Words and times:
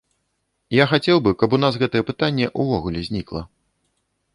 Я 0.75 0.87
хацеў 0.93 1.21
бы, 1.27 1.35
каб 1.43 1.49
у 1.57 1.61
нас 1.63 1.73
гэтае 1.85 2.03
пытанне 2.11 2.51
ўвогуле 2.65 3.09
знікла. 3.11 3.41